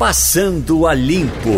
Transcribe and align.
Passando 0.00 0.86
a 0.86 0.94
Limpo. 0.94 1.50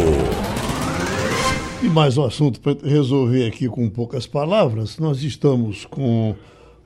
E 1.81 1.87
mais 1.87 2.19
um 2.19 2.25
assunto 2.25 2.61
para 2.61 2.77
resolver 2.83 3.47
aqui 3.47 3.69
com 3.69 3.89
poucas 3.89 4.27
palavras. 4.27 4.99
Nós 4.99 5.23
estamos 5.23 5.85
com 5.85 6.35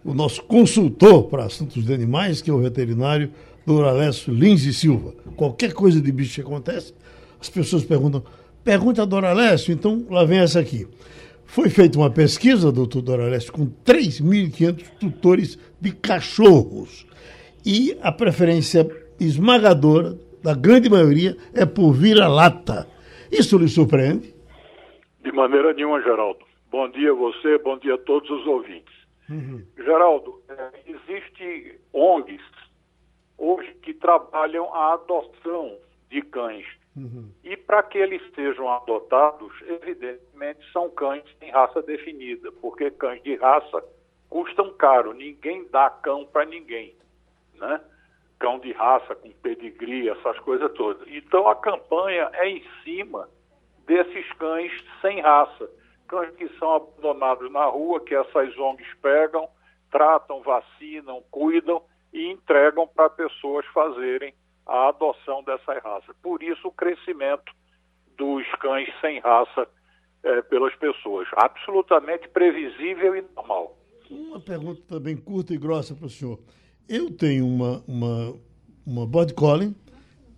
o 0.04 0.12
nosso 0.12 0.42
consultor 0.42 1.24
para 1.24 1.46
assuntos 1.46 1.82
de 1.82 1.94
animais, 1.94 2.42
que 2.42 2.50
é 2.50 2.52
o 2.52 2.60
veterinário 2.60 3.30
Doralécio 3.64 4.34
Lins 4.34 4.64
e 4.64 4.74
Silva. 4.74 5.14
Qualquer 5.34 5.72
coisa 5.72 5.98
de 5.98 6.12
bicho 6.12 6.34
que 6.34 6.40
acontece, 6.42 6.92
as 7.40 7.48
pessoas 7.48 7.84
perguntam, 7.84 8.22
pergunta 8.62 9.00
a 9.00 9.06
Doralécio, 9.06 9.72
então 9.72 10.04
lá 10.10 10.26
vem 10.26 10.40
essa 10.40 10.60
aqui. 10.60 10.86
Foi 11.46 11.70
feita 11.70 11.96
uma 11.96 12.10
pesquisa, 12.10 12.70
doutor 12.70 13.00
Doralécio, 13.00 13.50
com 13.50 13.66
3.500 13.82 14.84
tutores 15.00 15.58
de 15.80 15.90
cachorros. 15.90 17.06
E 17.64 17.96
a 18.02 18.12
preferência 18.12 18.86
esmagadora, 19.18 20.18
da 20.46 20.54
grande 20.54 20.88
maioria, 20.88 21.36
é 21.52 21.66
por 21.66 21.92
vira-lata. 21.92 22.86
Isso 23.32 23.58
lhe 23.58 23.66
surpreende? 23.66 24.32
De 25.20 25.32
maneira 25.32 25.72
nenhuma, 25.72 26.00
Geraldo. 26.00 26.46
Bom 26.70 26.88
dia 26.88 27.10
a 27.10 27.14
você, 27.14 27.58
bom 27.58 27.76
dia 27.78 27.94
a 27.94 27.98
todos 27.98 28.30
os 28.30 28.46
ouvintes. 28.46 28.94
Uhum. 29.28 29.66
Geraldo, 29.76 30.40
é, 30.48 30.70
existe 30.86 31.80
ONGs 31.92 32.44
hoje 33.36 33.74
que 33.82 33.92
trabalham 33.92 34.72
a 34.72 34.94
adoção 34.94 35.78
de 36.08 36.22
cães. 36.22 36.64
Uhum. 36.96 37.28
E 37.42 37.56
para 37.56 37.82
que 37.82 37.98
eles 37.98 38.22
sejam 38.32 38.68
adotados, 38.68 39.52
evidentemente 39.66 40.60
são 40.72 40.88
cães 40.90 41.24
em 41.42 41.50
raça 41.50 41.82
definida, 41.82 42.52
porque 42.60 42.92
cães 42.92 43.20
de 43.24 43.34
raça 43.34 43.82
custam 44.30 44.72
caro, 44.74 45.12
ninguém 45.12 45.66
dá 45.72 45.90
cão 45.90 46.24
para 46.24 46.44
ninguém, 46.44 46.94
né? 47.54 47.80
Cão 48.38 48.58
de 48.58 48.72
raça 48.72 49.14
com 49.14 49.30
pedigree, 49.30 50.08
essas 50.08 50.38
coisas 50.40 50.70
todas. 50.74 51.06
Então 51.08 51.48
a 51.48 51.56
campanha 51.56 52.30
é 52.34 52.48
em 52.48 52.62
cima 52.84 53.28
desses 53.86 54.30
cães 54.34 54.72
sem 55.00 55.20
raça, 55.20 55.70
cães 56.06 56.34
que 56.36 56.48
são 56.58 56.74
abandonados 56.74 57.50
na 57.50 57.64
rua, 57.66 58.00
que 58.00 58.14
essas 58.14 58.56
ONGs 58.58 58.94
pegam, 59.00 59.48
tratam, 59.90 60.42
vacinam, 60.42 61.22
cuidam 61.30 61.82
e 62.12 62.30
entregam 62.30 62.86
para 62.86 63.08
pessoas 63.08 63.64
fazerem 63.66 64.34
a 64.66 64.88
adoção 64.88 65.42
dessas 65.44 65.82
raças. 65.82 66.14
Por 66.22 66.42
isso 66.42 66.68
o 66.68 66.72
crescimento 66.72 67.52
dos 68.16 68.44
cães 68.56 68.88
sem 69.00 69.20
raça 69.20 69.68
é, 70.22 70.42
pelas 70.42 70.74
pessoas. 70.76 71.28
Absolutamente 71.36 72.28
previsível 72.28 73.16
e 73.16 73.24
normal. 73.34 73.76
Uma 74.10 74.40
pergunta 74.40 74.82
também 74.88 75.16
curta 75.16 75.54
e 75.54 75.58
grossa 75.58 75.94
para 75.94 76.06
o 76.06 76.10
senhor. 76.10 76.38
Eu 76.88 77.10
tenho 77.10 77.46
uma, 77.46 77.82
uma, 77.86 78.34
uma 78.86 79.06
Body 79.06 79.34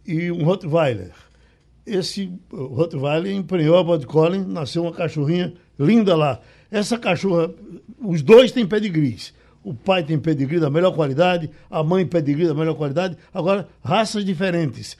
e 0.06 0.30
um 0.30 0.44
Rottweiler 0.44 1.12
esse 1.88 2.30
Rottweiler 2.52 3.32
emprenhou 3.32 3.76
a 3.78 3.82
Body 3.82 4.06
Collie, 4.06 4.44
nasceu 4.44 4.82
uma 4.82 4.92
cachorrinha 4.92 5.54
linda 5.78 6.14
lá. 6.14 6.40
Essa 6.70 6.98
cachorra, 6.98 7.52
os 7.98 8.22
dois 8.22 8.52
têm 8.52 8.66
pedigrees. 8.66 9.34
O 9.64 9.74
pai 9.74 10.02
tem 10.02 10.18
pedigree 10.18 10.60
da 10.60 10.70
melhor 10.70 10.94
qualidade, 10.94 11.50
a 11.70 11.82
mãe 11.82 12.06
pedigree 12.06 12.46
da 12.46 12.54
melhor 12.54 12.74
qualidade. 12.74 13.16
Agora, 13.32 13.68
raças 13.82 14.24
diferentes. 14.24 14.96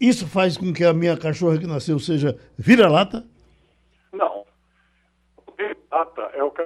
Isso 0.00 0.26
faz 0.26 0.56
com 0.56 0.72
que 0.72 0.84
a 0.84 0.92
minha 0.92 1.16
cachorra 1.16 1.58
que 1.58 1.66
nasceu 1.66 1.98
seja 1.98 2.38
vira-lata? 2.56 3.24
Não. 4.12 4.44
Vira-lata 5.56 6.22
é 6.34 6.42
o 6.42 6.50
que 6.50 6.62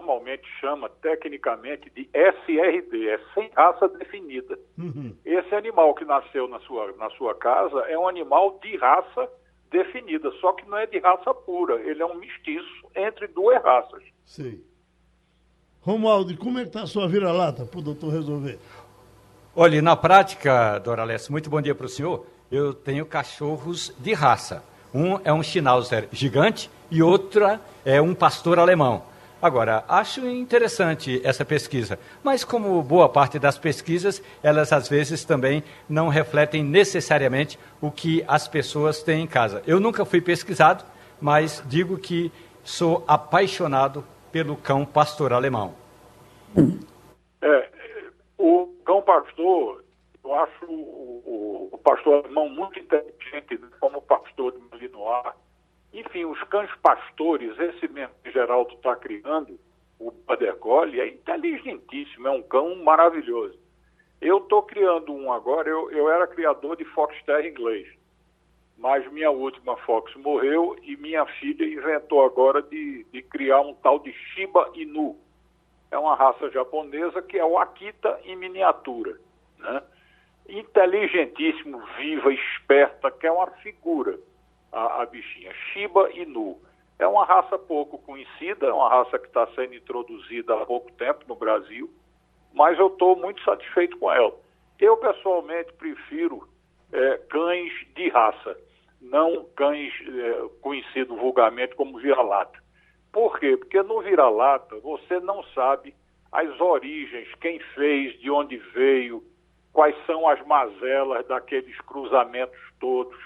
normalmente 0.00 0.48
chama 0.60 0.88
tecnicamente 0.88 1.90
de 1.90 2.08
SRD, 2.12 3.08
é 3.08 3.20
sem 3.34 3.50
raça 3.54 3.88
definida. 3.88 4.58
Uhum. 4.78 5.14
Esse 5.24 5.54
animal 5.54 5.94
que 5.94 6.04
nasceu 6.04 6.48
na 6.48 6.58
sua, 6.60 6.92
na 6.96 7.10
sua 7.10 7.34
casa 7.34 7.80
é 7.80 7.98
um 7.98 8.08
animal 8.08 8.58
de 8.62 8.76
raça 8.76 9.28
definida, 9.70 10.30
só 10.40 10.52
que 10.54 10.68
não 10.68 10.78
é 10.78 10.86
de 10.86 10.98
raça 10.98 11.32
pura, 11.32 11.80
ele 11.82 12.02
é 12.02 12.06
um 12.06 12.14
mestiço 12.14 12.90
entre 12.96 13.28
duas 13.28 13.62
raças. 13.62 14.02
Sim. 14.24 14.62
Romualdo, 15.82 16.36
como 16.36 16.58
é 16.58 16.62
que 16.62 16.68
está 16.68 16.82
a 16.82 16.86
sua 16.86 17.06
vira-lata 17.06 17.64
para 17.64 17.78
o 17.78 17.82
doutor 17.82 18.10
resolver? 18.10 18.58
Olha, 19.54 19.80
na 19.80 19.96
prática, 19.96 20.78
Doralessa, 20.78 21.30
muito 21.30 21.48
bom 21.48 21.60
dia 21.60 21.74
para 21.74 21.86
o 21.86 21.88
senhor. 21.88 22.26
Eu 22.50 22.74
tenho 22.74 23.06
cachorros 23.06 23.94
de 23.98 24.12
raça. 24.12 24.64
Um 24.92 25.20
é 25.22 25.32
um 25.32 25.42
Schnauzer 25.42 26.08
gigante 26.10 26.68
e 26.90 27.02
outra 27.02 27.60
é 27.84 28.00
um 28.02 28.14
pastor 28.14 28.58
alemão. 28.58 29.09
Agora, 29.42 29.84
acho 29.88 30.26
interessante 30.26 31.20
essa 31.24 31.46
pesquisa, 31.46 31.98
mas 32.22 32.44
como 32.44 32.82
boa 32.82 33.08
parte 33.08 33.38
das 33.38 33.56
pesquisas, 33.56 34.22
elas 34.42 34.70
às 34.70 34.86
vezes 34.86 35.24
também 35.24 35.64
não 35.88 36.08
refletem 36.08 36.62
necessariamente 36.62 37.58
o 37.80 37.90
que 37.90 38.22
as 38.28 38.46
pessoas 38.46 39.02
têm 39.02 39.22
em 39.22 39.26
casa. 39.26 39.62
Eu 39.66 39.80
nunca 39.80 40.04
fui 40.04 40.20
pesquisado, 40.20 40.84
mas 41.18 41.62
digo 41.66 41.96
que 41.96 42.30
sou 42.62 43.02
apaixonado 43.08 44.04
pelo 44.30 44.56
cão 44.56 44.84
pastor 44.84 45.32
alemão. 45.32 45.74
É, 47.40 47.68
o 48.36 48.66
cão 48.84 49.00
pastor, 49.00 49.82
eu 50.22 50.34
acho 50.34 50.66
o, 50.66 51.22
o, 51.24 51.68
o 51.72 51.78
pastor 51.78 52.24
alemão 52.24 52.46
muito 52.50 52.78
inteligente 52.78 53.58
como 53.80 54.02
pastor 54.02 54.52
de 54.52 54.58
Malinois 54.70 55.34
enfim, 55.92 56.24
os 56.24 56.40
cães 56.44 56.70
pastores, 56.76 57.58
esse 57.58 57.88
mesmo 57.88 58.14
que 58.22 58.30
Geraldo 58.30 58.74
está 58.74 58.94
criando, 58.94 59.58
o 59.98 60.10
Border 60.10 60.56
Collie, 60.56 61.00
é 61.00 61.08
inteligentíssimo, 61.08 62.28
é 62.28 62.30
um 62.30 62.42
cão 62.42 62.76
maravilhoso. 62.76 63.58
Eu 64.20 64.38
estou 64.38 64.62
criando 64.62 65.12
um 65.12 65.32
agora, 65.32 65.68
eu, 65.68 65.90
eu 65.90 66.10
era 66.10 66.26
criador 66.26 66.76
de 66.76 66.84
Fox 66.84 67.14
Terra 67.24 67.46
inglês, 67.46 67.88
mas 68.78 69.10
minha 69.12 69.30
última 69.30 69.76
Fox 69.78 70.14
morreu 70.16 70.76
e 70.82 70.96
minha 70.96 71.26
filha 71.26 71.64
inventou 71.64 72.24
agora 72.24 72.62
de, 72.62 73.04
de 73.12 73.22
criar 73.22 73.60
um 73.60 73.74
tal 73.74 73.98
de 73.98 74.12
Shiba 74.12 74.70
Inu. 74.74 75.18
É 75.90 75.98
uma 75.98 76.14
raça 76.14 76.50
japonesa 76.50 77.20
que 77.20 77.36
é 77.36 77.44
o 77.44 77.58
Akita 77.58 78.20
em 78.24 78.36
miniatura, 78.36 79.18
né? 79.58 79.82
Inteligentíssimo, 80.48 81.82
viva, 81.98 82.32
esperta, 82.32 83.10
que 83.10 83.26
é 83.26 83.32
uma 83.32 83.48
figura 83.62 84.18
a, 84.72 85.02
a 85.02 85.06
bichinha. 85.06 85.52
Shiba 85.72 86.10
Inu. 86.12 86.58
É 86.98 87.06
uma 87.06 87.24
raça 87.24 87.58
pouco 87.58 87.98
conhecida, 87.98 88.66
é 88.66 88.72
uma 88.72 88.88
raça 88.88 89.18
que 89.18 89.26
está 89.26 89.46
sendo 89.54 89.74
introduzida 89.74 90.54
há 90.54 90.66
pouco 90.66 90.92
tempo 90.92 91.24
no 91.26 91.34
Brasil, 91.34 91.90
mas 92.52 92.78
eu 92.78 92.88
estou 92.88 93.16
muito 93.16 93.42
satisfeito 93.42 93.96
com 93.98 94.12
ela. 94.12 94.34
Eu, 94.78 94.98
pessoalmente, 94.98 95.72
prefiro 95.74 96.46
é, 96.92 97.16
cães 97.30 97.72
de 97.94 98.08
raça, 98.10 98.56
não 99.00 99.46
cães 99.56 99.92
é, 100.06 100.48
conhecidos 100.60 101.18
vulgarmente 101.18 101.74
como 101.74 101.98
vira-lata. 101.98 102.58
Por 103.10 103.38
quê? 103.40 103.56
Porque 103.56 103.82
no 103.82 104.02
vira-lata 104.02 104.76
você 104.80 105.18
não 105.20 105.42
sabe 105.54 105.94
as 106.30 106.60
origens, 106.60 107.28
quem 107.40 107.58
fez, 107.74 108.18
de 108.20 108.30
onde 108.30 108.56
veio, 108.56 109.24
quais 109.72 109.96
são 110.06 110.28
as 110.28 110.44
mazelas 110.46 111.26
daqueles 111.26 111.78
cruzamentos 111.80 112.58
todos. 112.78 113.18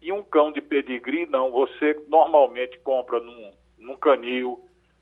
E 0.00 0.10
um 0.12 0.22
cão 0.22 0.50
de 0.50 0.60
pedigree, 0.60 1.26
não. 1.26 1.50
Você 1.50 2.00
normalmente 2.08 2.78
compra 2.80 3.20
num, 3.20 3.52
num 3.78 3.96
canil, 3.96 4.60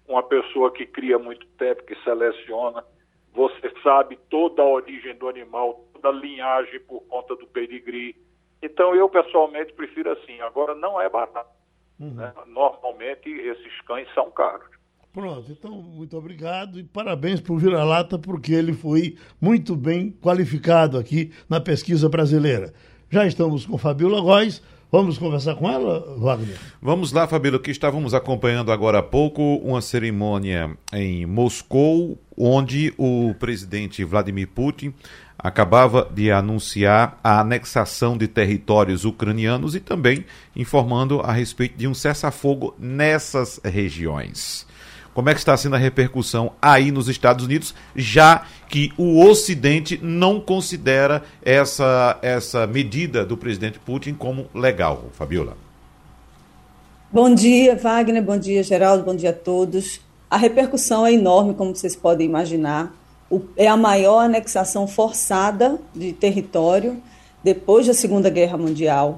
uma 0.09 0.23
pessoa 0.23 0.73
que 0.73 0.87
cria 0.87 1.19
muito 1.19 1.47
tempo, 1.59 1.85
que 1.85 1.95
seleciona. 2.03 2.85
Você 3.33 3.73
sabe 3.83 4.19
toda 4.29 4.63
a 4.63 4.69
origem 4.69 5.15
do 5.17 5.29
animal, 5.29 5.85
toda 5.93 6.09
a 6.09 6.21
linhagem 6.21 6.81
por 6.81 7.03
conta 7.03 7.37
do 7.37 7.47
pedigree. 7.47 8.17
Então, 8.61 8.95
eu 8.95 9.09
pessoalmente 9.09 9.73
prefiro 9.75 10.11
assim. 10.11 10.41
Agora, 10.41 10.75
não 10.75 11.01
é 11.01 11.09
barato. 11.09 11.49
Uhum. 12.01 12.15
Né? 12.15 12.33
Normalmente, 12.47 13.29
esses 13.29 13.81
cães 13.83 14.13
são 14.15 14.31
caros. 14.31 14.79
Pronto, 15.13 15.51
então, 15.51 15.73
muito 15.73 16.17
obrigado 16.17 16.79
e 16.79 16.85
parabéns 16.85 17.41
por 17.41 17.59
vira-lata, 17.59 18.19
porque 18.19 18.53
ele 18.53 18.73
foi 18.73 19.17
muito 19.41 19.75
bem 19.75 20.13
qualificado 20.13 20.99
aqui 20.99 21.33
na 21.49 21.61
pesquisa 21.61 22.09
brasileira. 22.09 22.73
Já 23.11 23.27
estamos 23.27 23.65
com 23.65 23.79
Fabiola 23.79 24.21
Góes 24.21 24.63
Vamos 24.91 25.19
conversar 25.19 25.55
com 25.55 25.69
ela, 25.69 26.17
Wagner? 26.19 26.57
Vamos 26.81 27.13
lá, 27.13 27.29
Fabíola, 27.29 27.59
que 27.59 27.71
estávamos 27.71 28.15
acompanhando 28.15 28.73
agora 28.73 29.01
há 29.01 29.03
pouco 29.03 29.57
uma 29.57 29.83
cerimônia 29.83 30.75
em 30.95 31.27
Moscou, 31.27 32.19
onde 32.35 32.95
o 32.97 33.35
presidente 33.39 34.03
Vladimir 34.03 34.49
Putin 34.49 34.95
acabava 35.39 36.09
de 36.11 36.33
anunciar 36.33 37.21
a 37.23 37.41
anexação 37.41 38.17
de 38.17 38.27
territórios 38.27 39.05
ucranianos 39.05 39.75
e 39.75 39.81
também 39.81 40.25
informando 40.57 41.21
a 41.21 41.33
respeito 41.33 41.77
de 41.77 41.87
um 41.87 41.93
cessar-fogo 41.93 42.75
nessas 42.79 43.61
regiões. 43.63 44.67
Como 45.15 45.29
é 45.29 45.35
que 45.35 45.41
está 45.41 45.57
sendo 45.57 45.75
a 45.75 45.79
repercussão 45.79 46.53
aí 46.61 46.91
nos 46.91 47.09
Estados 47.09 47.45
Unidos, 47.45 47.75
já 47.97 48.47
que 48.69 48.93
o 48.97 49.25
Ocidente 49.25 49.99
não 50.03 50.41
considera 50.41 51.23
essa, 51.43 52.19
essa 52.23 52.67
medida 52.67 53.25
do 53.25 53.37
presidente 53.37 53.79
Putin 53.79 54.15
como 54.15 54.47
legal, 54.55 55.07
Fabiola? 55.13 55.57
Bom 57.11 57.35
dia, 57.35 57.75
Wagner, 57.75 58.23
bom 58.23 58.39
dia, 58.39 58.63
Geraldo, 58.63 59.03
bom 59.03 59.17
dia 59.17 59.31
a 59.31 59.33
todos. 59.33 60.01
A 60.31 60.37
repercussão 60.37 61.07
é 61.07 61.13
enorme, 61.13 61.55
como 61.55 61.75
vocês 61.75 61.97
podem 61.97 62.27
imaginar. 62.27 62.95
O, 63.31 63.41
é 63.57 63.67
a 63.67 63.77
maior 63.77 64.21
anexação 64.21 64.87
forçada 64.87 65.79
de 65.95 66.13
território 66.13 67.03
depois 67.43 67.87
da 67.87 67.95
Segunda 67.95 68.29
Guerra 68.29 68.59
Mundial. 68.59 69.17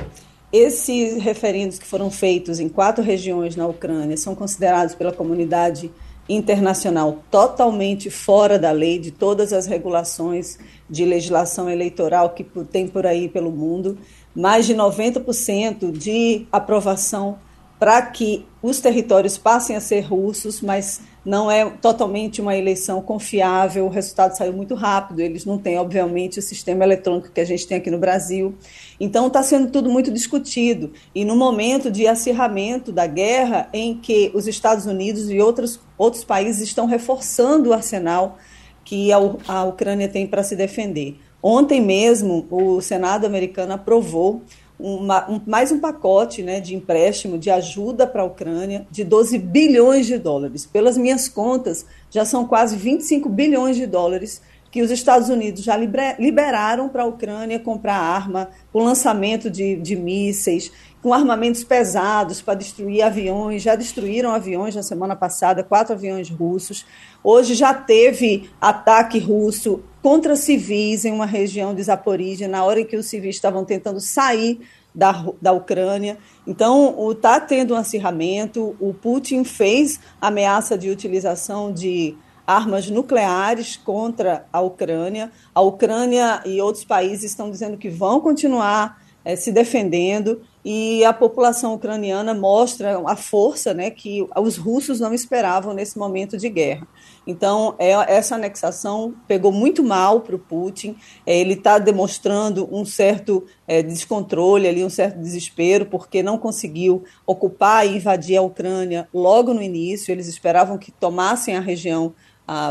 Esses 0.53 1.23
referendos 1.23 1.79
que 1.79 1.87
foram 1.87 2.11
feitos 2.11 2.59
em 2.59 2.69
quatro 2.69 3.05
regiões 3.05 3.55
na 3.55 3.69
Ucrânia 3.69 4.17
são 4.17 4.35
considerados 4.35 4.97
pela 4.97 5.13
comunidade 5.13 5.91
internacional 6.29 7.19
totalmente 7.31 8.11
fora 8.11 8.59
da 8.59 8.73
lei, 8.73 8.99
de 8.99 9.13
todas 9.13 9.53
as 9.53 9.67
regulações 9.67 10.59
de 10.89 11.05
legislação 11.05 11.71
eleitoral 11.71 12.31
que 12.31 12.45
tem 12.71 12.89
por 12.89 13.07
aí 13.07 13.29
pelo 13.29 13.51
mundo. 13.53 13.97
Mais 14.35 14.67
de 14.67 14.75
90% 14.75 15.93
de 15.93 16.47
aprovação 16.51 17.39
para 17.81 18.03
que 18.03 18.47
os 18.63 18.79
territórios 18.79 19.39
passem 19.39 19.75
a 19.75 19.81
ser 19.81 20.03
russos, 20.03 20.61
mas 20.61 21.01
não 21.25 21.51
é 21.51 21.65
totalmente 21.65 22.39
uma 22.39 22.55
eleição 22.55 23.01
confiável. 23.01 23.87
O 23.87 23.89
resultado 23.89 24.37
saiu 24.37 24.53
muito 24.53 24.75
rápido. 24.75 25.21
Eles 25.21 25.47
não 25.47 25.57
têm, 25.57 25.79
obviamente, 25.79 26.39
o 26.39 26.43
sistema 26.43 26.85
eletrônico 26.85 27.33
que 27.33 27.41
a 27.41 27.45
gente 27.45 27.67
tem 27.67 27.79
aqui 27.79 27.91
no 27.91 27.99
Brasil. 27.99 28.55
Então, 29.01 29.29
está 29.29 29.43
sendo 29.43 29.71
tudo 29.71 29.89
muito 29.89 30.11
discutido. 30.13 30.93
E 31.15 31.25
no 31.25 31.35
momento 31.35 31.91
de 31.91 32.07
acirramento 32.07 32.93
da 32.93 33.07
guerra, 33.07 33.71
em 33.73 33.97
que 33.97 34.31
os 34.35 34.47
Estados 34.47 34.85
Unidos 34.85 35.31
e 35.31 35.41
outros, 35.41 35.81
outros 35.97 36.23
países 36.23 36.61
estão 36.61 36.85
reforçando 36.85 37.71
o 37.71 37.73
arsenal 37.73 38.37
que 38.85 39.11
a, 39.11 39.17
a 39.49 39.65
Ucrânia 39.65 40.07
tem 40.07 40.27
para 40.27 40.43
se 40.43 40.55
defender. 40.55 41.19
Ontem 41.43 41.81
mesmo, 41.81 42.47
o 42.51 42.83
Senado 42.83 43.25
americano 43.25 43.73
aprovou 43.73 44.43
uma, 44.83 45.31
um, 45.31 45.41
mais 45.47 45.71
um 45.71 45.79
pacote 45.79 46.43
né, 46.43 46.61
de 46.61 46.75
empréstimo, 46.75 47.39
de 47.39 47.51
ajuda 47.51 48.07
para 48.07 48.23
a 48.23 48.25
Ucrânia, 48.25 48.87
de 48.91 49.05
12 49.05 49.39
bilhões 49.39 50.07
de 50.07 50.19
dólares. 50.19 50.67
Pelas 50.67 50.97
minhas 50.97 51.29
contas, 51.29 51.87
já 52.11 52.25
são 52.25 52.47
quase 52.47 52.77
25 52.77 53.29
bilhões 53.29 53.77
de 53.77 53.87
dólares 53.87 54.41
que 54.71 54.83
os 54.83 54.91
Estados 54.91 55.29
Unidos 55.29 55.65
já 55.65 55.77
liberaram 55.77 56.89
para 56.89 57.03
a 57.03 57.07
Ucrânia 57.07 57.59
comprar 57.59 57.97
arma, 57.97 58.51
com 58.73 58.85
lançamento 58.85 59.51
de, 59.51 59.75
de 59.77 59.97
mísseis, 59.97 60.71
com 61.03 61.13
armamentos 61.13 61.65
pesados 61.65 62.41
para 62.41 62.55
destruir 62.55 63.03
aviões. 63.03 63.63
Já 63.63 63.75
destruíram 63.75 64.31
aviões 64.31 64.77
na 64.77 64.83
semana 64.83 65.17
passada, 65.17 65.65
quatro 65.65 65.95
aviões 65.95 66.31
russos. 66.31 66.87
Hoje 67.23 67.55
já 67.55 67.75
teve 67.75 68.49
ataque 68.61 69.19
russo 69.19 69.83
contra 70.03 70.37
civis 70.37 71.05
em 71.05 71.13
uma 71.13 71.27
região 71.27 71.75
de 71.75 71.83
Zaporizhia, 71.83 72.49
na 72.49 72.65
hora 72.65 72.81
em 72.81 72.85
que 72.85 72.97
os 72.97 73.07
civis 73.07 73.37
estavam 73.37 73.65
tentando 73.65 74.01
sair 74.01 74.61
da, 74.95 75.27
da 75.41 75.53
Ucrânia. 75.53 76.19
Então, 76.47 77.11
está 77.11 77.41
tendo 77.41 77.75
um 77.75 77.77
acirramento. 77.77 78.75
O 78.81 78.95
Putin 78.95 79.45
fez 79.45 80.01
ameaça 80.21 80.77
de 80.77 80.91
utilização 80.91 81.73
de 81.73 82.17
armas 82.47 82.91
nucleares 82.91 83.77
contra 83.77 84.47
a 84.53 84.61
Ucrânia. 84.61 85.31
A 85.55 85.61
Ucrânia 85.61 86.43
e 86.45 86.61
outros 86.61 86.85
países 86.85 87.31
estão 87.31 87.51
dizendo 87.51 87.77
que 87.77 87.89
vão 87.89 88.21
continuar 88.21 89.01
é, 89.25 89.37
se 89.37 89.53
defendendo 89.53 90.41
e 90.65 91.05
a 91.05 91.13
população 91.13 91.75
ucraniana 91.75 92.35
mostra 92.35 93.01
a 93.07 93.17
força 93.17 93.73
né, 93.73 93.91
que 93.91 94.27
os 94.37 94.57
russos 94.57 95.01
não 95.01 95.15
esperavam 95.15 95.73
nesse 95.73 95.99
momento 95.99 96.37
de 96.37 96.49
guerra. 96.49 96.87
Então, 97.27 97.75
é, 97.79 97.91
essa 97.91 98.35
anexação 98.35 99.15
pegou 99.27 99.53
muito 99.53 99.83
mal 99.83 100.21
para 100.21 100.37
o 100.37 100.39
Putin, 100.39 100.97
é, 101.27 101.39
ele 101.39 101.55
está 101.55 101.79
demonstrando 101.79 102.69
um 102.71 102.85
certo 102.85 103.47
é, 103.67 103.83
descontrole, 103.83 104.69
ali, 104.69 104.85
um 104.85 104.91
certo 104.91 105.19
desespero, 105.19 105.87
porque 105.87 106.23
não 106.23 106.37
conseguiu 106.37 107.05
ocupar 107.27 107.87
e 107.87 107.97
invadir 107.97 108.37
a 108.37 108.43
Ucrânia 108.43 109.09
logo 109.13 109.55
no 109.55 109.63
início, 109.63 110.13
eles 110.13 110.29
esperavam 110.29 110.77
que 110.77 110.91
tomassem 110.91 111.57
a 111.57 111.61
região 111.61 112.15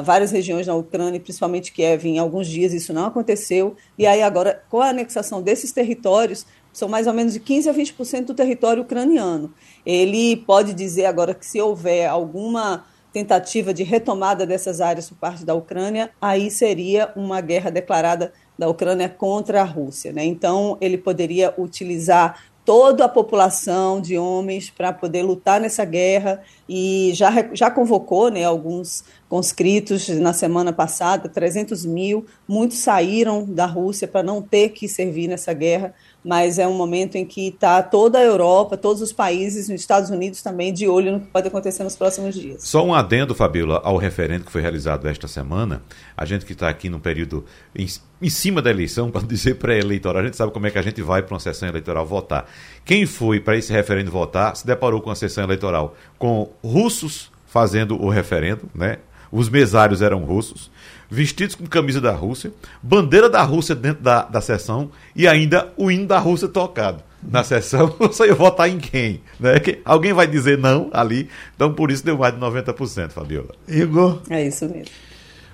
várias 0.03 0.31
regiões 0.31 0.68
na 0.68 0.75
Ucrânia, 0.75 1.21
principalmente 1.21 1.71
Kiev, 1.71 2.06
em 2.06 2.19
alguns 2.19 2.47
dias 2.47 2.74
isso 2.74 2.92
não 2.92 3.06
aconteceu. 3.06 3.77
E 3.97 4.06
aí 4.06 4.21
agora, 4.21 4.62
com 4.69 4.81
a 4.81 4.89
anexação 4.89 5.42
desses 5.42 5.71
territórios, 5.71 6.45
são 6.71 6.88
mais 6.88 7.07
ou 7.07 7.13
menos 7.13 7.33
de 7.33 7.39
15 7.39 7.69
a 7.69 7.74
20% 7.74 8.25
do 8.25 8.33
território 8.33 8.83
ucraniano. 8.83 9.54
Ele 9.86 10.38
pode 10.38 10.74
dizer 10.74 11.06
agora 11.06 11.33
que 11.33 11.45
se 11.45 11.60
houver 11.60 12.07
alguma 12.07 12.86
tentativa 13.12 13.74
de 13.74 13.83
retomada 13.83 14.45
dessas 14.45 14.81
áreas 14.81 15.10
por 15.10 15.18
parte 15.18 15.44
da 15.44 15.56
Ucrânia, 15.56 16.12
aí 16.21 16.51
seria 16.51 17.12
uma 17.16 17.42
guerra 17.42 17.71
declarada 17.71 18.31
da 18.57 18.68
Ucrânia 18.69 19.10
contra 19.10 19.62
a 19.62 19.66
Rússia. 19.66 20.13
Né? 20.13 20.25
Então, 20.25 20.77
ele 20.80 20.98
poderia 20.98 21.54
utilizar 21.57 22.39
toda 22.69 23.06
a 23.06 23.10
população 23.10 24.00
de 24.00 24.16
homens 24.16 24.69
para 24.69 24.94
poder 24.94 25.24
lutar 25.24 25.60
nessa 25.60 25.83
guerra 25.83 26.44
e 26.68 27.12
já, 27.16 27.31
já 27.51 27.71
convocou 27.71 28.30
né, 28.30 28.44
alguns 28.44 29.04
conscritos 29.27 30.07
na 30.07 30.33
semana 30.33 30.71
passada, 30.71 31.27
300 31.27 31.83
mil, 31.83 32.27
muitos 32.48 32.77
saíram 32.77 33.44
da 33.44 33.66
Rússia 33.66 34.07
para 34.07 34.21
não 34.21 34.39
ter 34.39 34.69
que 34.69 34.88
servir 34.88 35.27
nessa 35.27 35.51
guerra, 35.51 35.95
mas 36.24 36.60
é 36.60 36.68
um 36.68 36.74
momento 36.74 37.16
em 37.16 37.25
que 37.25 37.48
está 37.48 37.81
toda 37.81 38.18
a 38.18 38.24
Europa, 38.24 38.75
todos 38.75 39.01
os 39.01 39.13
países, 39.13 39.69
nos 39.69 39.80
Estados 39.80 40.10
Unidos 40.10 40.42
também, 40.42 40.74
de 40.74 40.88
olho 40.88 41.13
no 41.13 41.19
que 41.21 41.27
pode 41.27 41.48
acontecer 41.48 41.83
nos 41.83 41.95
próximos 41.95 42.36
dias. 42.36 42.63
Só 42.63 42.86
um 42.86 42.94
adendo, 42.94 43.33
Fabíola, 43.33 43.81
ao 43.83 43.98
referendo 43.98 44.45
que 44.45 44.51
foi 44.51 44.62
realizado 44.62 45.07
esta 45.07 45.27
semana. 45.27 45.81
A 46.16 46.25
gente 46.25 46.45
que 46.45 46.54
está 46.54 46.68
aqui 46.68 46.89
no 46.89 47.00
período 47.00 47.45
em, 47.75 47.88
em 48.21 48.30
cima 48.30 48.62
da 48.62 48.69
eleição, 48.69 49.10
para 49.12 49.25
dizer 49.25 49.56
pré-eleitoral, 49.56 50.21
a 50.21 50.25
gente 50.25 50.38
sabe 50.38 50.51
como 50.51 50.68
é 50.68 50.71
que 50.71 50.77
a 50.77 50.83
gente 50.83 51.01
vai 51.01 51.21
para 51.21 51.33
uma 51.33 51.39
sessão 51.39 51.69
eleitoral 51.69 52.06
votar. 52.06 52.50
Quem 52.83 53.06
foi 53.06 53.39
para 53.39 53.56
esse 53.56 53.71
referendo 53.71 54.12
votar 54.12 54.56
se 54.56 54.66
deparou 54.66 55.01
com 55.01 55.10
a 55.10 55.16
sessão 55.16 55.44
eleitoral 55.44 55.95
com 56.18 56.50
russos 56.63 57.31
fazendo 57.50 58.00
o 58.00 58.10
referendo, 58.10 58.69
né? 58.75 58.98
Os 59.31 59.50
mesários 59.50 60.02
eram 60.02 60.24
russos 60.24 60.70
vestidos 61.10 61.56
com 61.56 61.66
camisa 61.66 62.00
da 62.00 62.12
Rússia, 62.12 62.52
bandeira 62.84 63.30
da 63.30 63.42
Rússia 63.42 63.76
dentro 63.76 64.04
da, 64.04 64.24
da 64.24 64.40
sessão 64.42 64.92
e 65.16 65.28
ainda 65.28 65.74
o 65.76 65.90
hino 65.90 66.06
da 66.06 66.20
Rússia 66.20 66.48
tocado. 66.48 67.04
Na 67.22 67.44
sessão, 67.44 67.94
você 68.00 68.28
ia 68.28 68.36
votar 68.36 68.70
em 68.70 68.78
quem? 68.78 69.22
Né? 69.40 69.60
Que 69.60 69.80
alguém 69.84 70.14
vai 70.14 70.26
dizer 70.26 70.58
não 70.58 70.90
ali, 70.94 71.28
então 71.56 71.74
por 71.74 71.92
isso 71.92 72.06
deu 72.06 72.18
mais 72.18 72.34
de 72.34 72.40
90%, 72.40 73.10
Fabiola. 73.10 73.50
Igor? 73.68 74.22
É 74.30 74.48
isso 74.48 74.70
mesmo. 74.70 74.94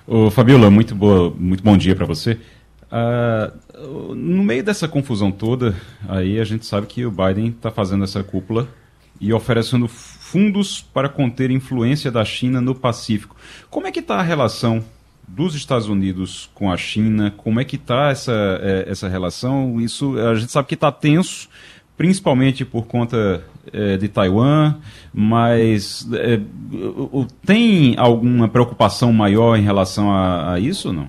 Ô, 0.06 0.30
Fabiola, 0.30 0.70
muito, 0.70 0.94
boa, 0.94 1.34
muito 1.36 1.64
bom 1.64 1.76
dia 1.76 1.96
para 1.96 2.06
você. 2.06 2.38
Uh, 2.86 4.14
no 4.14 4.44
meio 4.44 4.62
dessa 4.62 4.86
confusão 4.86 5.32
toda, 5.32 5.74
aí 6.08 6.38
a 6.38 6.44
gente 6.44 6.64
sabe 6.64 6.86
que 6.86 7.04
o 7.04 7.10
Biden 7.10 7.48
está 7.48 7.72
fazendo 7.72 8.04
essa 8.04 8.22
cúpula 8.22 8.68
e 9.20 9.32
oferecendo 9.32 9.88
fundos 9.88 10.80
para 10.80 11.08
conter 11.08 11.50
influência 11.50 12.10
da 12.10 12.24
China 12.24 12.60
no 12.60 12.74
Pacífico. 12.74 13.36
Como 13.70 13.86
é 13.86 13.92
que 13.92 14.00
está 14.00 14.16
a 14.16 14.22
relação 14.22 14.84
dos 15.26 15.54
Estados 15.54 15.88
Unidos 15.88 16.48
com 16.54 16.70
a 16.70 16.76
China, 16.76 17.32
como 17.36 17.58
é 17.58 17.64
que 17.64 17.76
está 17.76 18.10
essa, 18.10 18.32
é, 18.62 18.86
essa 18.88 19.08
relação? 19.08 19.80
Isso 19.80 20.16
a 20.18 20.34
gente 20.34 20.52
sabe 20.52 20.68
que 20.68 20.74
está 20.74 20.92
tenso, 20.92 21.48
principalmente 21.96 22.64
por 22.64 22.86
conta 22.86 23.44
é, 23.72 23.96
de 23.96 24.08
Taiwan, 24.08 24.76
mas 25.12 26.06
é, 26.12 26.40
tem 27.44 27.94
alguma 27.98 28.48
preocupação 28.48 29.12
maior 29.12 29.56
em 29.56 29.62
relação 29.62 30.10
a, 30.12 30.54
a 30.54 30.60
isso, 30.60 30.92
não? 30.92 31.08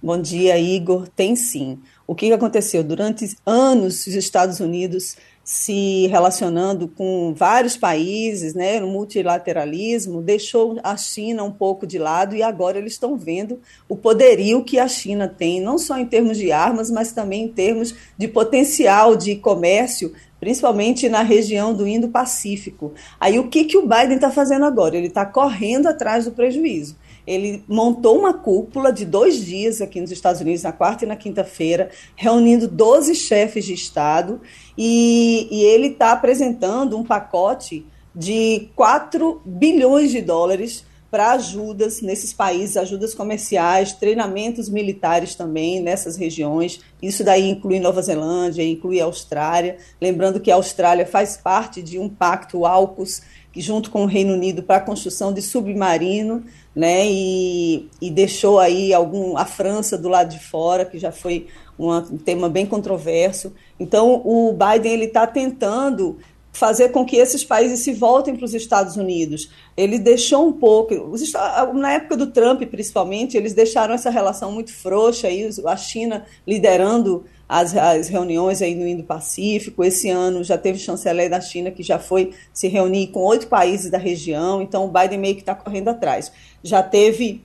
Bom 0.00 0.20
dia, 0.20 0.58
Igor. 0.58 1.06
Tem 1.08 1.36
sim. 1.36 1.78
O 2.06 2.14
que 2.14 2.32
aconteceu? 2.32 2.82
Durante 2.82 3.36
anos, 3.46 4.04
os 4.06 4.14
Estados 4.14 4.58
Unidos 4.58 5.16
se 5.44 6.06
relacionando 6.06 6.86
com 6.86 7.34
vários 7.34 7.76
países, 7.76 8.54
né, 8.54 8.78
no 8.78 8.86
multilateralismo, 8.86 10.22
deixou 10.22 10.78
a 10.82 10.96
China 10.96 11.42
um 11.42 11.50
pouco 11.50 11.86
de 11.86 11.98
lado 11.98 12.36
e 12.36 12.42
agora 12.42 12.78
eles 12.78 12.92
estão 12.92 13.16
vendo 13.16 13.60
o 13.88 13.96
poderio 13.96 14.62
que 14.62 14.78
a 14.78 14.86
China 14.86 15.28
tem, 15.28 15.60
não 15.60 15.78
só 15.78 15.98
em 15.98 16.06
termos 16.06 16.38
de 16.38 16.52
armas, 16.52 16.90
mas 16.90 17.12
também 17.12 17.44
em 17.44 17.48
termos 17.48 17.94
de 18.16 18.28
potencial 18.28 19.16
de 19.16 19.34
comércio, 19.34 20.12
principalmente 20.42 21.08
na 21.08 21.22
região 21.22 21.72
do 21.72 21.86
Indo-Pacífico. 21.86 22.92
Aí 23.20 23.38
o 23.38 23.46
que, 23.46 23.62
que 23.62 23.78
o 23.78 23.82
Biden 23.82 24.16
está 24.16 24.28
fazendo 24.28 24.64
agora? 24.64 24.96
Ele 24.96 25.06
está 25.06 25.24
correndo 25.24 25.86
atrás 25.86 26.24
do 26.24 26.32
prejuízo 26.32 26.96
ele 27.24 27.62
montou 27.68 28.18
uma 28.18 28.34
cúpula 28.34 28.92
de 28.92 29.04
dois 29.04 29.44
dias 29.44 29.80
aqui 29.80 30.00
nos 30.00 30.10
Estados 30.10 30.40
Unidos, 30.40 30.64
na 30.64 30.72
quarta 30.72 31.04
e 31.04 31.08
na 31.08 31.14
quinta-feira, 31.14 31.88
reunindo 32.16 32.66
12 32.66 33.14
chefes 33.14 33.64
de 33.64 33.74
Estado, 33.74 34.40
e, 34.76 35.46
e 35.48 35.62
ele 35.62 35.88
está 35.88 36.10
apresentando 36.10 36.98
um 36.98 37.04
pacote 37.04 37.86
de 38.12 38.68
4 38.74 39.40
bilhões 39.44 40.10
de 40.10 40.20
dólares 40.20 40.84
para 41.12 41.32
ajudas 41.32 42.00
nesses 42.00 42.32
países, 42.32 42.78
ajudas 42.78 43.12
comerciais, 43.12 43.92
treinamentos 43.92 44.70
militares 44.70 45.34
também 45.34 45.78
nessas 45.78 46.16
regiões. 46.16 46.80
Isso 47.02 47.22
daí 47.22 47.50
inclui 47.50 47.78
Nova 47.78 48.00
Zelândia, 48.00 48.64
inclui 48.64 48.98
Austrália. 48.98 49.76
Lembrando 50.00 50.40
que 50.40 50.50
a 50.50 50.54
Austrália 50.54 51.04
faz 51.04 51.36
parte 51.36 51.82
de 51.82 51.98
um 51.98 52.08
pacto 52.08 52.64
AUKUS, 52.64 53.20
que 53.52 53.60
junto 53.60 53.90
com 53.90 54.04
o 54.04 54.06
Reino 54.06 54.32
Unido 54.32 54.62
para 54.62 54.76
a 54.76 54.80
construção 54.80 55.34
de 55.34 55.42
submarino 55.42 56.42
né? 56.74 57.06
E, 57.06 57.88
e 58.00 58.10
deixou 58.10 58.58
aí 58.58 58.92
algum 58.94 59.36
a 59.36 59.44
França 59.44 59.96
do 59.98 60.08
lado 60.08 60.30
de 60.30 60.38
fora, 60.38 60.84
que 60.84 60.98
já 60.98 61.12
foi 61.12 61.46
um 61.78 62.16
tema 62.16 62.48
bem 62.48 62.64
controverso. 62.64 63.52
Então, 63.78 64.22
o 64.24 64.52
Biden 64.52 64.92
ele 64.92 65.04
está 65.06 65.26
tentando 65.26 66.18
fazer 66.52 66.90
com 66.90 67.04
que 67.04 67.16
esses 67.16 67.42
países 67.42 67.80
se 67.80 67.94
voltem 67.94 68.36
para 68.36 68.44
os 68.44 68.52
Estados 68.52 68.96
Unidos. 68.96 69.48
Ele 69.74 69.98
deixou 69.98 70.46
um 70.46 70.52
pouco, 70.52 70.94
os, 70.94 71.32
na 71.74 71.94
época 71.94 72.16
do 72.16 72.26
Trump, 72.26 72.62
principalmente, 72.64 73.36
eles 73.36 73.54
deixaram 73.54 73.94
essa 73.94 74.10
relação 74.10 74.52
muito 74.52 74.72
frouxa, 74.72 75.28
aí, 75.28 75.48
a 75.66 75.76
China 75.76 76.26
liderando 76.46 77.24
as, 77.48 77.74
as 77.74 78.08
reuniões 78.08 78.60
aí 78.60 78.74
no 78.74 78.86
Indo-Pacífico. 78.86 79.82
Esse 79.82 80.10
ano 80.10 80.44
já 80.44 80.58
teve 80.58 80.78
chanceler 80.78 81.30
da 81.30 81.40
China 81.40 81.70
que 81.70 81.82
já 81.82 81.98
foi 81.98 82.32
se 82.52 82.68
reunir 82.68 83.08
com 83.08 83.20
oito 83.20 83.46
países 83.46 83.90
da 83.90 83.98
região, 83.98 84.60
então 84.60 84.84
o 84.84 84.92
Biden 84.92 85.18
meio 85.18 85.34
que 85.34 85.40
está 85.40 85.54
correndo 85.54 85.88
atrás. 85.88 86.30
Já 86.62 86.82
teve 86.82 87.42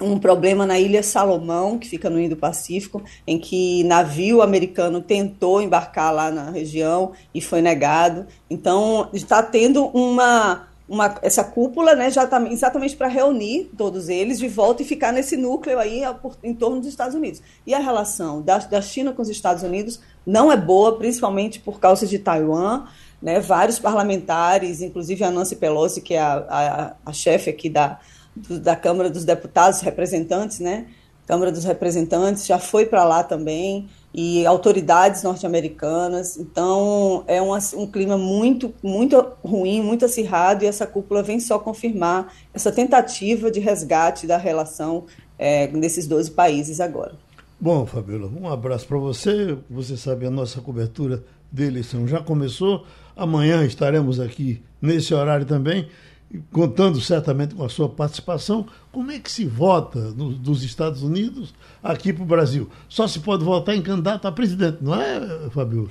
um 0.00 0.18
problema 0.18 0.66
na 0.66 0.78
Ilha 0.78 1.02
Salomão, 1.02 1.78
que 1.78 1.88
fica 1.88 2.10
no 2.10 2.20
Indo-Pacífico, 2.20 3.02
em 3.26 3.38
que 3.38 3.82
navio 3.84 4.42
americano 4.42 5.00
tentou 5.00 5.60
embarcar 5.60 6.12
lá 6.12 6.30
na 6.30 6.50
região 6.50 7.12
e 7.34 7.40
foi 7.40 7.62
negado. 7.62 8.26
Então, 8.50 9.08
está 9.12 9.42
tendo 9.42 9.86
uma, 9.86 10.68
uma 10.88 11.14
essa 11.22 11.42
cúpula, 11.42 11.94
né, 11.94 12.10
já 12.10 12.26
tá, 12.26 12.40
exatamente 12.50 12.94
para 12.94 13.08
reunir 13.08 13.70
todos 13.76 14.08
eles 14.08 14.38
de 14.38 14.48
volta 14.48 14.82
e 14.82 14.86
ficar 14.86 15.12
nesse 15.12 15.36
núcleo 15.36 15.78
aí 15.78 16.02
em 16.42 16.54
torno 16.54 16.80
dos 16.80 16.88
Estados 16.88 17.14
Unidos. 17.14 17.40
E 17.66 17.72
a 17.74 17.78
relação 17.78 18.42
da, 18.42 18.58
da 18.58 18.82
China 18.82 19.12
com 19.12 19.22
os 19.22 19.30
Estados 19.30 19.62
Unidos 19.62 20.00
não 20.26 20.52
é 20.52 20.56
boa, 20.56 20.98
principalmente 20.98 21.58
por 21.58 21.80
causa 21.80 22.06
de 22.06 22.18
Taiwan. 22.18 22.84
Né, 23.22 23.40
vários 23.40 23.78
parlamentares, 23.78 24.82
inclusive 24.82 25.24
a 25.24 25.30
Nancy 25.30 25.56
Pelosi, 25.56 26.02
que 26.02 26.12
é 26.12 26.20
a, 26.20 26.44
a, 26.48 27.10
a 27.10 27.12
chefe 27.14 27.48
aqui 27.48 27.70
da, 27.70 27.98
do, 28.36 28.60
da 28.60 28.76
Câmara 28.76 29.08
dos 29.08 29.24
Deputados, 29.24 29.80
representantes, 29.80 30.60
né? 30.60 30.86
Câmara 31.26 31.50
dos 31.50 31.64
Representantes 31.64 32.46
já 32.46 32.58
foi 32.58 32.86
para 32.86 33.04
lá 33.04 33.24
também 33.24 33.88
e 34.14 34.46
autoridades 34.46 35.24
norte-americanas. 35.24 36.36
Então 36.36 37.24
é 37.26 37.42
um, 37.42 37.52
um 37.52 37.86
clima 37.86 38.16
muito 38.16 38.72
muito 38.80 39.32
ruim, 39.44 39.82
muito 39.82 40.04
acirrado 40.04 40.64
e 40.64 40.68
essa 40.68 40.86
cúpula 40.86 41.22
vem 41.22 41.40
só 41.40 41.58
confirmar 41.58 42.32
essa 42.54 42.70
tentativa 42.70 43.50
de 43.50 43.58
resgate 43.58 44.26
da 44.26 44.36
relação 44.36 45.06
é, 45.36 45.66
desses 45.66 46.06
12 46.06 46.30
países 46.30 46.80
agora. 46.80 47.14
Bom, 47.58 47.84
Fabiola, 47.86 48.30
um 48.40 48.48
abraço 48.48 48.86
para 48.86 48.98
você. 48.98 49.58
Você 49.68 49.96
sabe, 49.96 50.26
a 50.26 50.30
nossa 50.30 50.60
cobertura 50.60 51.24
de 51.50 51.64
eleição 51.64 52.06
já 52.06 52.20
começou. 52.20 52.84
Amanhã 53.16 53.64
estaremos 53.64 54.20
aqui 54.20 54.62
nesse 54.80 55.12
horário 55.12 55.46
também 55.46 55.88
contando 56.52 57.00
certamente 57.00 57.54
com 57.54 57.64
a 57.64 57.68
sua 57.68 57.88
participação, 57.88 58.66
como 58.92 59.10
é 59.10 59.18
que 59.18 59.30
se 59.30 59.44
vota 59.44 59.98
no, 59.98 60.32
dos 60.32 60.62
Estados 60.62 61.02
Unidos 61.02 61.54
aqui 61.82 62.12
para 62.12 62.22
o 62.22 62.26
Brasil? 62.26 62.68
Só 62.88 63.06
se 63.06 63.20
pode 63.20 63.44
votar 63.44 63.74
em 63.74 63.82
candidato 63.82 64.26
a 64.26 64.32
presidente, 64.32 64.78
não 64.80 64.94
é, 65.00 65.48
Fabio? 65.50 65.88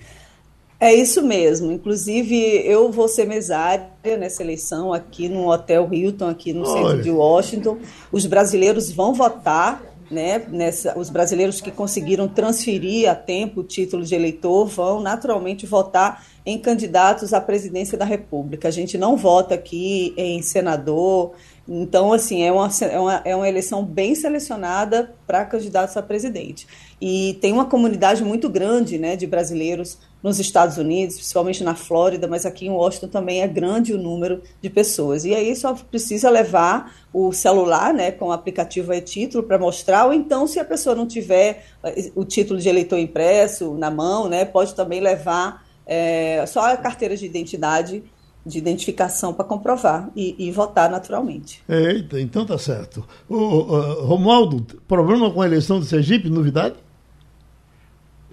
É 0.79 0.93
isso 0.93 1.21
mesmo. 1.21 1.71
Inclusive, 1.71 2.35
eu 2.65 2.91
vou 2.91 3.07
ser 3.07 3.25
mesária 3.25 3.87
nessa 4.03 4.43
eleição 4.43 4.91
aqui 4.91 5.29
no 5.29 5.49
Hotel 5.49 5.87
Hilton, 5.91 6.29
aqui 6.29 6.53
no 6.53 6.67
Olha. 6.67 6.89
centro 6.89 7.03
de 7.03 7.11
Washington. 7.11 7.77
Os 8.11 8.25
brasileiros 8.25 8.91
vão 8.91 9.13
votar 9.13 9.81
né, 10.11 10.45
nessa, 10.49 10.97
os 10.97 11.09
brasileiros 11.09 11.61
que 11.61 11.71
conseguiram 11.71 12.27
transferir 12.27 13.09
a 13.09 13.15
tempo 13.15 13.61
o 13.61 13.63
título 13.63 14.03
de 14.03 14.13
eleitor 14.13 14.67
vão 14.67 15.01
naturalmente 15.01 15.65
votar 15.65 16.23
em 16.45 16.57
candidatos 16.59 17.33
à 17.33 17.41
presidência 17.41 17.97
da 17.97 18.05
República. 18.05 18.67
A 18.67 18.71
gente 18.71 18.97
não 18.97 19.17
vota 19.17 19.55
aqui 19.55 20.13
em 20.15 20.41
senador, 20.41 21.33
então, 21.67 22.13
assim, 22.13 22.43
é 22.43 22.51
uma, 22.51 22.69
é 22.81 22.99
uma, 22.99 23.21
é 23.25 23.35
uma 23.35 23.49
eleição 23.49 23.83
bem 23.83 24.13
selecionada 24.13 25.15
para 25.25 25.43
candidatos 25.45 25.97
a 25.97 26.01
presidente. 26.01 26.67
E 27.01 27.37
tem 27.41 27.51
uma 27.51 27.65
comunidade 27.65 28.23
muito 28.23 28.47
grande 28.47 28.99
né, 28.99 29.15
de 29.15 29.25
brasileiros 29.25 29.97
nos 30.21 30.39
Estados 30.39 30.77
Unidos, 30.77 31.15
principalmente 31.15 31.63
na 31.63 31.73
Flórida, 31.73 32.27
mas 32.27 32.45
aqui 32.45 32.67
em 32.67 32.69
Washington 32.69 33.07
também 33.07 33.41
é 33.41 33.47
grande 33.47 33.93
o 33.93 33.97
número 33.97 34.43
de 34.61 34.69
pessoas. 34.69 35.25
E 35.25 35.33
aí 35.33 35.55
só 35.55 35.73
precisa 35.73 36.29
levar 36.29 36.95
o 37.11 37.31
celular 37.31 37.93
né, 37.93 38.11
com 38.11 38.27
o 38.27 38.31
aplicativo 38.31 38.93
e-título 38.93 39.43
para 39.43 39.57
mostrar, 39.57 40.05
ou 40.05 40.13
então, 40.13 40.45
se 40.45 40.59
a 40.59 40.65
pessoa 40.65 40.95
não 40.95 41.07
tiver 41.07 41.65
eh, 41.83 42.11
o 42.15 42.23
título 42.23 42.59
de 42.59 42.69
eleitor 42.69 42.99
impresso 42.99 43.73
na 43.75 43.89
mão, 43.89 44.29
né, 44.29 44.45
pode 44.45 44.75
também 44.75 45.01
levar 45.01 45.64
é, 45.85 46.45
só 46.47 46.71
a 46.71 46.77
carteira 46.77 47.15
de 47.15 47.25
identidade 47.25 48.03
de 48.45 48.59
identificação 48.59 49.33
para 49.33 49.43
comprovar 49.43 50.09
e, 50.15 50.35
e, 50.37 50.51
votar 50.51 50.89
naturalmente. 50.89 51.63
Eita, 51.67 52.21
então 52.21 52.45
tá 52.45 52.57
certo. 52.59 53.03
O, 53.27 53.35
uh, 53.35 54.05
Romualdo, 54.05 54.63
problema 54.87 55.31
com 55.31 55.41
a 55.41 55.47
eleição 55.47 55.79
de 55.79 55.87
Sergipe, 55.87 56.29
novidade? 56.29 56.75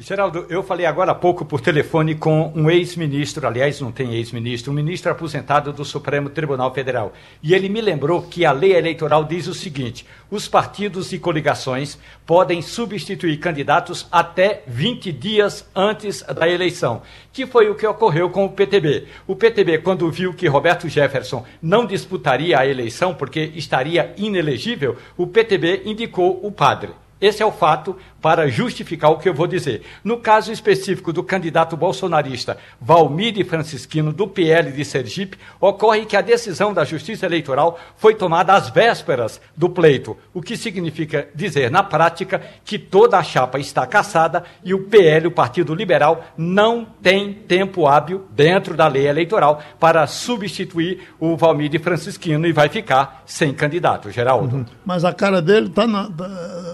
Geraldo, 0.03 0.47
eu 0.49 0.65
falei 0.65 0.85
agora 0.85 1.13
há 1.13 1.15
pouco 1.15 1.45
por 1.45 1.61
telefone 1.61 2.17
com 2.17 2.53
um 2.57 2.69
ex-ministro, 2.69 3.47
aliás, 3.47 3.81
não 3.81 3.93
tem 3.93 4.17
ex-ministro, 4.17 4.73
um 4.73 4.75
ministro 4.75 5.13
aposentado 5.13 5.73
do 5.73 5.85
Supremo 5.85 6.29
Tribunal 6.29 6.75
Federal. 6.75 7.13
E 7.41 7.55
ele 7.55 7.69
me 7.69 7.81
lembrou 7.81 8.21
que 8.21 8.45
a 8.45 8.51
lei 8.51 8.75
eleitoral 8.75 9.23
diz 9.23 9.47
o 9.47 9.55
seguinte: 9.55 10.05
os 10.29 10.49
partidos 10.49 11.13
e 11.13 11.21
coligações 11.21 12.01
podem 12.27 12.61
substituir 12.61 13.37
candidatos 13.37 14.09
até 14.11 14.65
20 14.67 15.13
dias 15.13 15.65
antes 15.73 16.21
da 16.23 16.49
eleição, 16.49 17.03
que 17.33 17.47
foi 17.47 17.71
o 17.71 17.77
que 17.77 17.87
ocorreu 17.87 18.29
com 18.29 18.45
o 18.45 18.51
PTB. 18.51 19.07
O 19.25 19.37
PTB, 19.37 19.79
quando 19.79 20.11
viu 20.11 20.35
que 20.35 20.49
Roberto 20.49 20.89
Jefferson 20.89 21.45
não 21.63 21.87
disputaria 21.87 22.59
a 22.59 22.67
eleição 22.67 23.15
porque 23.15 23.53
estaria 23.55 24.13
inelegível, 24.17 24.97
o 25.17 25.29
PTB 25.29 25.83
indicou 25.85 26.45
o 26.45 26.51
padre. 26.51 26.91
Esse 27.23 27.41
é 27.41 27.47
o 27.47 27.53
fato 27.53 27.97
para 28.21 28.49
justificar 28.49 29.11
o 29.13 29.19
que 29.19 29.29
eu 29.29 29.35
vou 29.35 29.47
dizer. 29.47 29.83
No 30.03 30.19
caso 30.19 30.53
específico 30.53 31.13
do 31.13 31.23
candidato 31.23 31.77
bolsonarista 31.77 32.59
Valmir 32.81 33.47
Francisquino, 33.47 34.13
do 34.13 34.27
PL 34.27 34.73
de 34.73 34.85
Sergipe, 34.85 35.39
ocorre 35.61 36.05
que 36.05 36.17
a 36.17 36.21
decisão 36.21 36.75
da 36.75 36.85
Justiça 36.85 37.27
Eleitoral 37.27 37.79
foi 37.97 38.15
tomada 38.15 38.55
às 38.55 38.71
vésperas 38.71 39.41
do 39.57 39.71
pleito, 39.71 40.17
o 40.35 40.43
que 40.43 40.57
significa 40.57 41.29
dizer, 41.33 41.71
na 41.71 41.83
prática, 41.83 42.43
que 42.65 42.79
toda 42.79 43.19
a 43.19 43.23
chapa 43.23 43.59
está 43.59 43.87
caçada 43.87 44.43
e 44.65 44.75
o 44.75 44.85
PL, 44.85 45.29
o 45.29 45.33
Partido 45.33 45.75
Liberal, 45.75 46.25
não 46.37 46.85
tem 46.85 47.33
tempo 47.33 47.87
hábil 47.87 48.27
dentro 48.31 48.77
da 48.77 48.89
lei 48.89 49.07
eleitoral 49.07 49.63
para 49.79 50.07
substituir 50.09 51.09
o 51.21 51.37
Valmir 51.37 51.81
Francisquino 51.81 52.47
e 52.47 52.53
vai 52.53 52.69
ficar 52.69 53.23
sem 53.27 53.55
candidato, 53.55 54.11
Geraldo. 54.11 54.57
Uhum. 54.57 54.67
Mas 54.85 55.05
a 55.05 55.13
cara 55.13 55.41
dele 55.41 55.69
tá 55.69 55.87
na, 55.87 56.11
tá, 56.11 56.31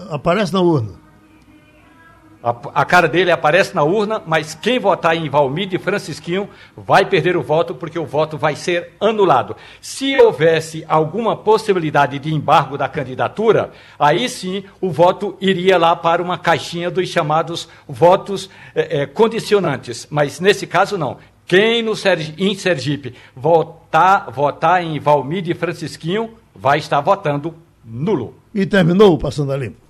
aparece 0.09 0.38
na 0.51 0.61
urna. 0.61 1.09
A, 2.41 2.55
a, 2.73 2.85
cara 2.85 3.09
dele 3.09 3.31
aparece 3.31 3.75
na 3.75 3.83
urna, 3.83 4.21
mas 4.25 4.55
quem 4.55 4.79
votar 4.79 5.13
em 5.13 5.29
Valmir 5.29 5.67
e 5.73 5.77
Francisquinho 5.77 6.47
vai 6.75 7.03
perder 7.03 7.35
o 7.35 7.43
voto, 7.43 7.75
porque 7.75 7.99
o 7.99 8.05
voto 8.05 8.37
vai 8.37 8.55
ser 8.55 8.93
anulado. 8.97 9.57
Se 9.81 10.17
houvesse 10.17 10.85
alguma 10.87 11.35
possibilidade 11.35 12.17
de 12.17 12.33
embargo 12.33 12.77
da 12.77 12.87
candidatura, 12.87 13.71
aí 13.99 14.29
sim 14.29 14.63
o 14.79 14.89
voto 14.89 15.35
iria 15.41 15.77
lá 15.77 15.97
para 15.97 16.23
uma 16.23 16.37
caixinha 16.37 16.89
dos 16.89 17.09
chamados 17.09 17.67
votos 17.85 18.49
é, 18.73 19.01
é, 19.01 19.05
condicionantes. 19.05 20.07
Mas 20.09 20.39
nesse 20.39 20.65
caso, 20.65 20.97
não. 20.97 21.17
Quem 21.45 21.81
no 21.81 21.93
em 22.37 22.55
Sergipe 22.55 23.15
votar, 23.35 24.31
votar 24.31 24.81
em 24.81 24.97
Valmir 24.97 25.49
e 25.49 25.53
Francisquinho 25.53 26.35
vai 26.55 26.77
estar 26.77 27.01
votando 27.01 27.55
nulo. 27.83 28.35
E 28.53 28.65
terminou 28.65 29.15
o 29.15 29.17
Passando 29.17 29.51
a 29.51 29.57
Limpo. 29.57 29.89